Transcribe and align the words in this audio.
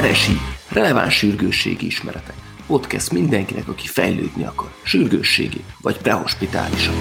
Eresi, 0.00 0.32
releváns 0.68 1.16
sürgősségi 1.16 1.86
ismeretek. 1.86 2.34
Podcast 2.66 3.12
mindenkinek, 3.12 3.68
aki 3.68 3.86
fejlődni 3.86 4.44
akar, 4.44 4.70
sürgősségi 4.82 5.64
vagy 5.80 5.98
prehospitálisan. 5.98 6.94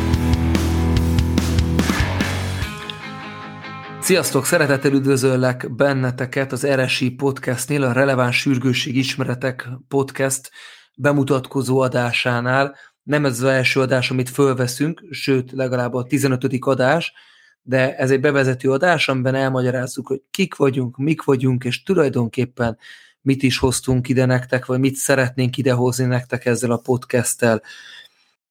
Sziasztok, 3.99 4.45
szeretettel 4.45 4.91
üdvözöllek 4.91 5.75
benneteket 5.75 6.51
az 6.51 6.67
RSI 6.67 7.09
podcastnél, 7.09 7.83
a 7.83 7.91
Releváns 7.91 8.37
Sürgősség 8.37 8.95
Ismeretek 8.95 9.67
podcast 9.87 10.51
bemutatkozó 10.95 11.79
adásánál. 11.79 12.75
Nem 13.03 13.25
ez 13.25 13.31
az 13.31 13.43
első 13.43 13.79
adás, 13.79 14.11
amit 14.11 14.29
fölveszünk, 14.29 15.03
sőt, 15.09 15.51
legalább 15.51 15.93
a 15.93 16.03
15. 16.03 16.45
adás, 16.59 17.13
de 17.61 17.95
ez 17.95 18.11
egy 18.11 18.19
bevezető 18.19 18.71
adás, 18.71 19.09
amiben 19.09 19.35
elmagyarázzuk, 19.35 20.07
hogy 20.07 20.21
kik 20.31 20.55
vagyunk, 20.55 20.97
mik 20.97 21.23
vagyunk, 21.23 21.63
és 21.63 21.83
tulajdonképpen 21.83 22.77
mit 23.21 23.43
is 23.43 23.57
hoztunk 23.57 24.09
ide 24.09 24.25
nektek, 24.25 24.65
vagy 24.65 24.79
mit 24.79 24.95
szeretnénk 24.95 25.57
idehozni 25.57 26.05
nektek 26.05 26.45
ezzel 26.45 26.71
a 26.71 26.77
podcasttel. 26.77 27.61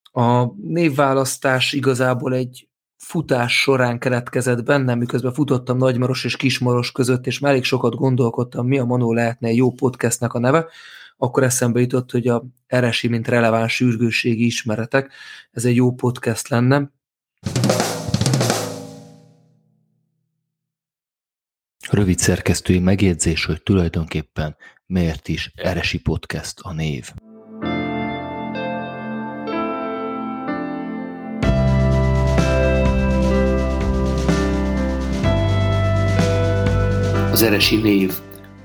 A 0.03 0.45
névválasztás 0.63 1.73
igazából 1.73 2.35
egy 2.35 2.69
futás 2.97 3.61
során 3.61 3.99
keletkezett 3.99 4.65
bennem, 4.65 4.99
miközben 4.99 5.33
futottam 5.33 5.79
Nagymaros 5.79 6.25
és 6.25 6.37
Kismaros 6.37 6.93
között, 6.93 7.27
és 7.27 7.39
már 7.39 7.51
elég 7.51 7.65
sokat 7.65 7.95
gondolkodtam, 7.95 8.67
mi 8.67 8.79
a 8.79 8.85
Manó 8.85 9.13
lehetne 9.13 9.53
jó 9.53 9.73
podcastnek 9.73 10.33
a 10.33 10.39
neve, 10.39 10.67
akkor 11.17 11.43
eszembe 11.43 11.81
jutott, 11.81 12.11
hogy 12.11 12.29
a 12.29 12.45
RSI, 12.77 13.09
mint 13.09 13.29
releváns 13.29 13.75
sürgősségi 13.75 14.45
ismeretek, 14.45 15.13
ez 15.53 15.65
egy 15.65 15.77
jó 15.77 15.95
podcast 15.95 16.49
lenne. 16.49 16.91
Rövid 21.91 22.19
szerkesztői 22.19 22.79
megjegyzés, 22.79 23.45
hogy 23.45 23.63
tulajdonképpen 23.63 24.57
miért 24.87 25.29
is 25.29 25.53
Eresi 25.55 25.99
Podcast 25.99 26.61
a 26.63 26.73
név. 26.73 27.11
Az 37.33 37.43
Eresi 37.43 37.77
név 37.77 38.13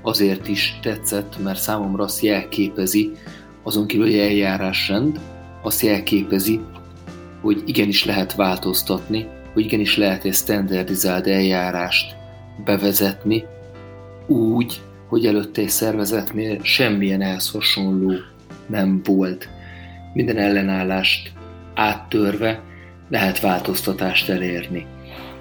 azért 0.02 0.48
is 0.48 0.78
tetszett, 0.82 1.42
mert 1.42 1.60
számomra 1.60 2.04
azt 2.04 2.22
jelképezi, 2.22 3.12
azon 3.62 3.86
kívül, 3.86 4.06
hogy 4.06 4.18
eljárásrend, 4.18 5.20
azt 5.62 5.82
jelképezi, 5.82 6.60
hogy 7.40 7.62
igenis 7.66 8.04
lehet 8.04 8.34
változtatni, 8.34 9.26
hogy 9.52 9.64
igenis 9.64 9.96
lehet 9.96 10.24
egy 10.24 10.34
standardizált 10.34 11.26
eljárást 11.26 12.23
bevezetni 12.64 13.44
úgy, 14.26 14.82
hogy 15.08 15.26
előtte 15.26 15.60
egy 15.60 15.68
szervezetnél 15.68 16.58
semmilyen 16.62 17.20
ehhez 17.20 17.50
hasonló 17.50 18.12
nem 18.66 19.00
volt. 19.04 19.48
Minden 20.14 20.36
ellenállást 20.36 21.32
áttörve 21.74 22.62
lehet 23.08 23.40
változtatást 23.40 24.28
elérni. 24.28 24.86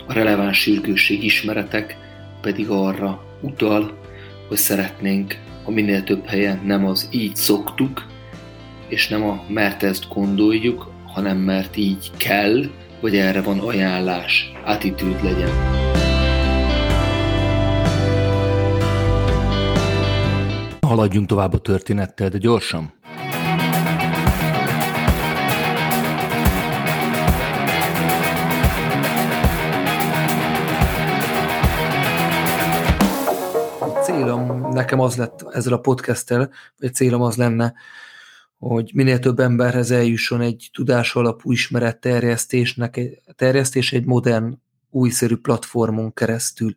A 0.08 0.14
releváns 0.14 0.62
sürgősség 0.62 1.24
ismeretek 1.24 1.98
pedig 2.42 2.70
arra 2.70 3.24
utal, 3.42 3.98
hogy 4.48 4.58
szeretnénk 4.58 5.38
a 5.66 5.72
minél 5.72 6.04
több 6.04 6.26
helyen 6.26 6.62
nem 6.66 6.86
az 6.86 7.08
így 7.12 7.36
szoktuk, 7.36 8.06
és 8.88 9.08
nem 9.08 9.24
a 9.24 9.44
mert 9.48 9.84
ezt 9.84 10.08
gondoljuk, 10.14 10.92
hanem 11.06 11.38
mert 11.38 11.78
így 11.78 12.12
kell, 12.18 12.64
vagy 13.00 13.16
erre 13.16 13.42
van 13.42 13.60
ajánlás, 13.60 14.52
attitűd 14.66 15.24
legyen. 15.24 15.93
Haladjunk 20.94 21.28
tovább 21.28 21.54
a 21.54 21.58
történettel, 21.58 22.30
de 22.30 22.38
gyorsan. 22.38 22.94
célom 34.04 34.70
nekem 34.72 35.00
az 35.00 35.16
lett 35.16 35.46
ezzel 35.52 35.74
a 35.74 35.80
podcasttel, 35.80 36.50
vagy 36.78 36.94
célom 36.94 37.22
az 37.22 37.36
lenne, 37.36 37.74
hogy 38.58 38.92
minél 38.94 39.20
több 39.20 39.40
emberhez 39.40 39.92
eljusson 39.92 40.42
egy 40.42 40.70
tudás 40.74 41.16
alapú 41.16 41.52
ismeret 41.52 42.00
terjesztésnek, 42.00 43.00
terjesztés 43.36 43.94
egy 43.94 44.06
modern, 44.06 44.62
újszerű 44.90 45.36
platformon 45.36 46.14
keresztül. 46.14 46.76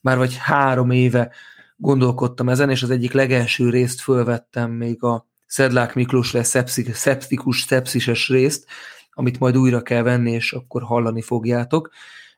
Már 0.00 0.16
vagy 0.16 0.36
három 0.36 0.90
éve 0.90 1.32
gondolkodtam 1.80 2.48
ezen, 2.48 2.70
és 2.70 2.82
az 2.82 2.90
egyik 2.90 3.12
legelső 3.12 3.70
részt 3.70 4.00
fölvettem 4.00 4.70
még 4.70 5.02
a 5.02 5.26
Szedlák 5.46 5.94
Miklós 5.94 6.32
lesz 6.32 6.56
szeptikus, 6.92 7.60
szepszises 7.60 8.28
részt, 8.28 8.66
amit 9.10 9.38
majd 9.38 9.56
újra 9.56 9.82
kell 9.82 10.02
venni, 10.02 10.32
és 10.32 10.52
akkor 10.52 10.82
hallani 10.82 11.22
fogjátok. 11.22 11.90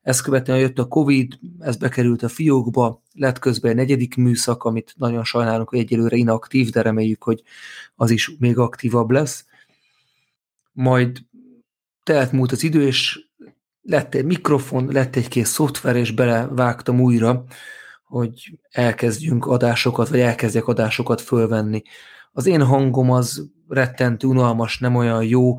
Ezt 0.02 0.22
követően 0.22 0.58
jött 0.58 0.78
a 0.78 0.88
Covid, 0.88 1.38
ez 1.58 1.76
bekerült 1.76 2.22
a 2.22 2.28
fiókba, 2.28 3.02
lett 3.12 3.38
közben 3.38 3.70
egy 3.70 3.76
negyedik 3.76 4.16
műszak, 4.16 4.64
amit 4.64 4.94
nagyon 4.96 5.24
sajnálunk, 5.24 5.68
hogy 5.68 5.78
egyelőre 5.78 6.16
inaktív, 6.16 6.70
de 6.70 6.82
reméljük, 6.82 7.22
hogy 7.22 7.42
az 7.94 8.10
is 8.10 8.36
még 8.38 8.58
aktívabb 8.58 9.10
lesz. 9.10 9.44
Majd 10.72 11.18
telt 12.02 12.32
múlt 12.32 12.52
az 12.52 12.62
idő, 12.62 12.86
és 12.86 13.20
lett 13.82 14.14
egy 14.14 14.24
mikrofon, 14.24 14.88
lett 14.92 15.16
egy 15.16 15.28
kész 15.28 15.50
szoftver, 15.50 15.96
és 15.96 16.10
belevágtam 16.10 17.00
újra 17.00 17.44
hogy 18.10 18.58
elkezdjünk 18.70 19.46
adásokat, 19.46 20.08
vagy 20.08 20.20
elkezdjek 20.20 20.66
adásokat 20.66 21.20
fölvenni. 21.20 21.82
Az 22.32 22.46
én 22.46 22.62
hangom 22.62 23.10
az 23.10 23.50
rettentő 23.68 24.26
unalmas, 24.26 24.78
nem 24.78 24.96
olyan 24.96 25.24
jó, 25.24 25.56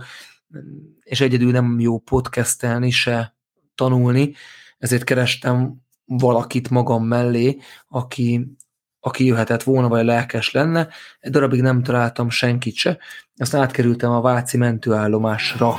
és 1.03 1.21
egyedül 1.21 1.51
nem 1.51 1.79
jó 1.79 1.99
podcastelni 1.99 2.89
se 2.89 3.35
tanulni, 3.75 4.33
ezért 4.77 5.03
kerestem 5.03 5.81
valakit 6.05 6.69
magam 6.69 7.05
mellé, 7.05 7.57
aki, 7.87 8.55
aki 8.99 9.25
jöhetett 9.25 9.63
volna, 9.63 9.87
vagy 9.87 10.05
lelkes 10.05 10.51
lenne. 10.51 10.87
Egy 11.19 11.31
darabig 11.31 11.61
nem 11.61 11.83
találtam 11.83 12.29
senkit 12.29 12.75
se, 12.75 12.97
aztán 13.35 13.61
átkerültem 13.61 14.11
a 14.11 14.21
Váci 14.21 14.57
mentőállomásra. 14.57 15.75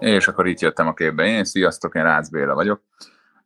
És 0.00 0.28
akkor 0.28 0.46
itt 0.46 0.60
jöttem 0.60 0.86
a 0.86 0.94
képbe. 0.94 1.24
Én, 1.24 1.44
sziasztok, 1.44 1.94
én 1.94 2.02
Rácz 2.02 2.30
Béla 2.30 2.54
vagyok. 2.54 2.82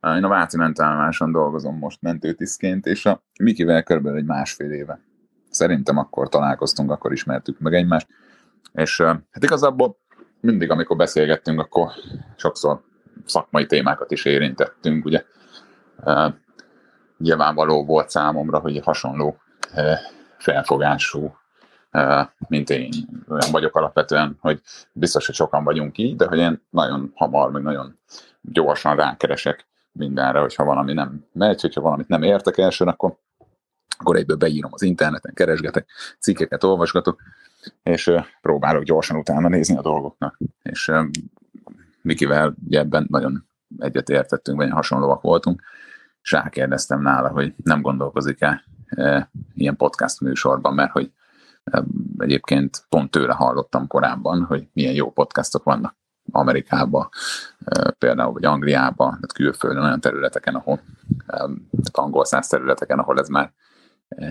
Én 0.01 0.25
a 0.25 0.29
Váci 0.29 0.57
mentállomáson 0.57 1.33
dolgozom 1.33 1.79
most 1.79 2.03
mentőtisztként, 2.03 2.87
és 2.87 3.07
a 3.07 3.23
Mikivel 3.41 3.83
körülbelül 3.83 4.19
egy 4.19 4.25
másfél 4.25 4.71
éve. 4.71 5.01
Szerintem 5.51 5.99
akkor 5.99 6.29
találkoztunk, 6.29 6.91
akkor 6.91 7.13
ismertük 7.13 7.59
meg 7.59 7.75
egymást. 7.75 8.09
És 8.73 9.01
hát 9.01 9.43
igazából 9.43 9.99
mindig, 10.41 10.71
amikor 10.71 10.97
beszélgettünk, 10.97 11.61
akkor 11.61 11.91
sokszor 12.37 12.81
szakmai 13.27 13.67
témákat 13.67 14.11
is 14.11 14.25
érintettünk, 14.25 15.05
ugye. 15.05 15.25
Nyilvánvaló 17.19 17.85
volt 17.85 18.11
számomra, 18.11 18.59
hogy 18.59 18.81
hasonló 18.85 19.37
felfogású 20.39 21.37
mint 22.49 22.71
én. 22.71 22.91
Olyan 23.29 23.51
vagyok 23.51 23.77
alapvetően, 23.77 24.37
hogy 24.41 24.61
biztos, 24.93 25.27
hogy 25.27 25.35
sokan 25.35 25.65
vagyunk 25.65 25.99
így, 25.99 26.17
de 26.17 26.27
hogy 26.27 26.39
én 26.39 26.63
nagyon 26.71 27.13
hamar, 27.15 27.51
meg 27.51 27.63
nagyon 27.63 27.99
gyorsan 28.41 28.97
rákeresek 28.97 29.67
mindenre, 29.93 30.39
hogyha 30.39 30.65
valami 30.65 30.93
nem 30.93 31.25
megy, 31.33 31.61
hogyha 31.61 31.81
valamit 31.81 32.09
nem 32.09 32.23
értek 32.23 32.59
elsőn, 32.59 32.89
akkor, 32.89 33.17
akkor 33.99 34.17
egyből 34.17 34.37
beírom 34.37 34.73
az 34.73 34.83
interneten, 34.83 35.35
keresgetek, 35.35 35.89
cikkeket 36.19 36.65
olvasgatok, 36.65 37.21
és 37.83 38.13
próbálok 38.41 38.83
gyorsan 38.83 39.17
utána 39.17 39.49
nézni 39.49 39.77
a 39.77 39.83
dolgoknak. 39.83 40.39
És 40.63 40.93
Mikivel 42.05 42.55
ebben 42.71 43.07
nagyon 43.11 43.47
egyet 43.79 44.09
értettünk, 44.09 44.59
vagy 44.59 44.71
hasonlóak 44.71 45.23
voltunk, 45.23 45.63
és 46.23 46.31
rákérdeztem 46.31 47.03
nála, 47.03 47.29
hogy 47.29 47.55
nem 47.63 47.81
gondolkozik-e 47.83 48.65
ilyen 49.55 49.77
podcast 49.77 50.21
műsorban, 50.21 50.75
mert 50.75 50.91
hogy 50.91 51.13
Egyébként 52.19 52.87
pont 52.89 53.11
tőle 53.11 53.33
hallottam 53.33 53.87
korábban, 53.87 54.45
hogy 54.45 54.69
milyen 54.73 54.95
jó 54.95 55.13
podcastok 55.13 55.65
vannak 55.65 55.97
Amerikában, 56.33 57.09
például, 57.99 58.33
vagy 58.33 58.45
Angliában, 58.45 59.11
tehát 59.11 59.33
külföldön 59.33 59.83
olyan 59.83 60.01
területeken, 60.01 60.55
ahol, 60.55 60.81
tehát 61.27 61.91
angol 61.93 62.25
száz 62.25 62.47
területeken, 62.47 62.99
ahol 62.99 63.19
ez 63.19 63.29
már 63.29 63.53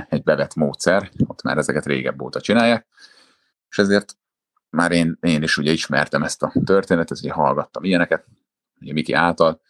egy 0.10 0.24
bevett 0.24 0.56
módszer, 0.56 1.12
ott 1.28 1.42
már 1.42 1.58
ezeket 1.58 1.86
régebb 1.86 2.22
óta 2.22 2.42
csinálják, 2.42 2.88
és 3.70 3.78
ezért 3.78 4.18
már 4.70 4.92
én, 4.92 5.18
én 5.22 5.44
is 5.44 5.58
ugye 5.58 5.72
ismertem 5.72 6.24
ezt 6.24 6.44
a 6.44 6.54
történetet, 6.66 7.20
hogy 7.20 7.30
hallgattam 7.30 7.84
ilyeneket, 7.84 8.26
ugye 8.82 8.94
Miki 8.94 9.14
által, 9.14 9.62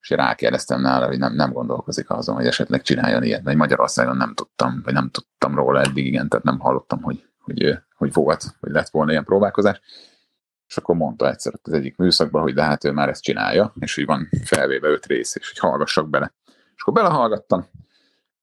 és 0.00 0.10
rákérdeztem 0.10 0.80
nála, 0.80 1.06
hogy 1.06 1.18
nem, 1.18 1.34
nem 1.34 1.52
gondolkozik 1.52 2.10
azon, 2.10 2.34
hogy 2.34 2.46
esetleg 2.46 2.82
csináljon 2.82 3.22
ilyet, 3.22 3.42
mert 3.42 3.56
Magyarországon 3.56 4.16
nem 4.16 4.34
tudtam, 4.34 4.80
vagy 4.84 4.92
nem 4.92 5.10
tudtam 5.10 5.54
róla 5.54 5.80
eddig, 5.80 6.06
igen, 6.06 6.28
tehát 6.28 6.44
nem 6.44 6.58
hallottam, 6.58 7.02
hogy, 7.02 7.24
hogy 7.38 7.78
hogy 8.00 8.12
volt, 8.12 8.44
hogy 8.60 8.70
lett 8.70 8.88
volna 8.88 9.10
ilyen 9.10 9.24
próbálkozás, 9.24 9.80
és 10.66 10.76
akkor 10.76 10.96
mondta 10.96 11.28
egyszer 11.28 11.52
az 11.62 11.72
egyik 11.72 11.96
műszakban, 11.96 12.42
hogy 12.42 12.54
de 12.54 12.62
hát 12.62 12.84
ő 12.84 12.92
már 12.92 13.08
ezt 13.08 13.22
csinálja, 13.22 13.72
és 13.78 13.94
hogy 13.94 14.04
van 14.04 14.28
felvéve 14.44 14.88
öt 14.88 15.06
rész, 15.06 15.36
és 15.36 15.48
hogy 15.48 15.58
hallgassak 15.58 16.08
bele. 16.08 16.34
És 16.46 16.82
akkor 16.82 16.92
belehallgattam, 16.92 17.66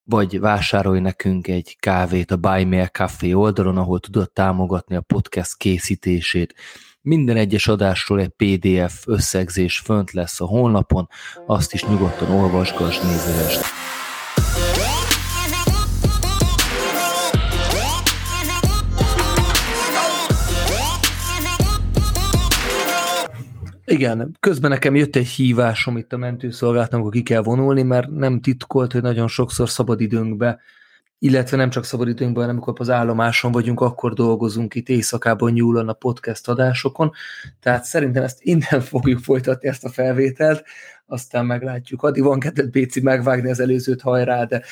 vagy 0.03 0.39
vásárolj 0.39 0.99
nekünk 0.99 1.47
egy 1.47 1.77
kávét 1.79 2.31
a 2.31 2.35
Buy 2.35 2.63
Me 2.63 2.81
a 2.81 2.87
Café 2.87 3.33
oldalon, 3.33 3.77
ahol 3.77 3.99
tudod 3.99 4.31
támogatni 4.31 4.95
a 4.95 5.01
podcast 5.01 5.57
készítését. 5.57 6.55
Minden 7.01 7.37
egyes 7.37 7.67
adásról 7.67 8.19
egy 8.19 8.29
PDF 8.29 9.07
összegzés 9.07 9.79
fönt 9.79 10.11
lesz 10.11 10.41
a 10.41 10.45
honlapon, 10.45 11.07
azt 11.45 11.73
is 11.73 11.83
nyugodtan 11.83 12.31
olvasgass, 12.31 12.99
nézevest. 12.99 13.63
Igen, 23.85 24.37
közben 24.39 24.69
nekem 24.69 24.95
jött 24.95 25.15
egy 25.15 25.27
hívásom 25.27 25.97
itt 25.97 26.13
a 26.13 26.17
mentőszolgálatnak, 26.17 26.99
amikor 26.99 27.13
ki 27.13 27.23
kell 27.23 27.41
vonulni, 27.41 27.83
mert 27.83 28.09
nem 28.09 28.41
titkolt, 28.41 28.91
hogy 28.91 29.01
nagyon 29.01 29.27
sokszor 29.27 29.69
szabadidőnkbe, 29.69 30.59
illetve 31.19 31.57
nem 31.57 31.69
csak 31.69 31.85
szabadidőnkben, 31.85 32.41
hanem 32.41 32.55
amikor 32.55 32.73
az 32.77 32.89
állomáson 32.89 33.51
vagyunk, 33.51 33.81
akkor 33.81 34.13
dolgozunk 34.13 34.75
itt 34.75 34.89
éjszakában 34.89 35.51
nyúlon 35.51 35.89
a 35.89 35.93
podcast 35.93 36.47
adásokon, 36.47 37.11
tehát 37.59 37.83
szerintem 37.83 38.23
ezt 38.23 38.37
innen 38.41 38.81
fogjuk 38.91 39.19
folytatni 39.19 39.67
ezt 39.67 39.85
a 39.85 39.89
felvételt, 39.89 40.63
aztán 41.05 41.45
meglátjuk. 41.45 42.03
Addig 42.03 42.23
van 42.23 42.39
kedved 42.39 42.69
Béci 42.69 43.01
megvágni 43.01 43.49
az 43.49 43.59
előzőt 43.59 44.01
hajrá, 44.01 44.43
de 44.43 44.63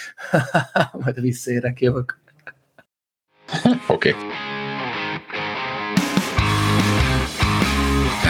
majd 1.03 1.21
visszaérek, 1.21 1.81
jövök. 1.81 2.19
Oké. 3.87 4.09
Okay. 4.09 4.42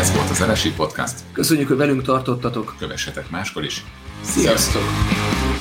Ez 0.03 0.13
volt 0.13 0.29
az 0.29 0.43
RSI 0.43 0.71
Podcast. 0.71 1.13
Köszönjük, 1.33 1.67
hogy 1.67 1.77
velünk 1.77 2.01
tartottatok. 2.01 2.75
Kövessetek 2.79 3.29
máskor 3.29 3.63
is. 3.63 3.83
Sziasztok! 4.21 4.81
Sziasztok. 4.81 5.52